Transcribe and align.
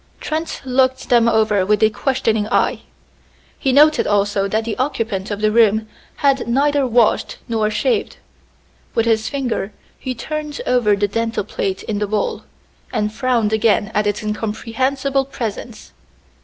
Trent 0.19 0.63
looked 0.65 1.09
them 1.09 1.29
over 1.29 1.63
with 1.63 1.83
a 1.83 1.91
questioning 1.91 2.47
eye. 2.47 2.81
He 3.59 3.71
noted 3.71 4.07
also 4.07 4.47
that 4.47 4.63
the 4.65 4.75
occupant 4.79 5.29
of 5.29 5.41
the 5.41 5.51
room 5.51 5.87
had 6.25 6.47
neither 6.47 6.87
washed 6.87 7.37
nor 7.47 7.69
shaved. 7.69 8.17
With 8.95 9.05
his 9.05 9.29
finger 9.29 9.71
he 9.99 10.15
turned 10.15 10.59
over 10.65 10.95
the 10.95 11.07
dental 11.07 11.43
plate 11.43 11.83
in 11.83 11.99
the 11.99 12.07
bowl, 12.07 12.41
and 12.91 13.13
frowned 13.13 13.53
again 13.53 13.91
at 13.93 14.07
its 14.07 14.23
incomprehensible 14.23 15.25
presence. 15.25 15.93